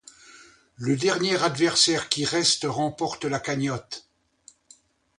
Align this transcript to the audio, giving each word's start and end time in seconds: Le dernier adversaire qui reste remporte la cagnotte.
Le 0.77 0.95
dernier 0.95 1.39
adversaire 1.43 2.09
qui 2.09 2.25
reste 2.25 2.65
remporte 2.67 3.23
la 3.25 3.39
cagnotte. 3.39 4.09